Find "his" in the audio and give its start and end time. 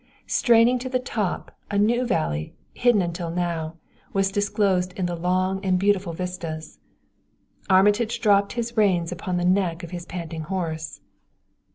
9.91-10.07